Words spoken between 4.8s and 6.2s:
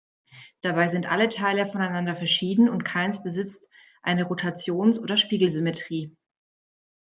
oder Spiegelsymmetrie.